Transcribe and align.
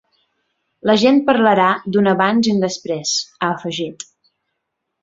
La 0.91 0.95
gent 1.01 1.19
parlarà 1.27 1.67
d’un 1.97 2.09
abans 2.15 2.51
i 2.51 2.55
un 2.57 2.65
després, 2.67 3.13
ha 3.39 3.53
afegit. 3.59 4.11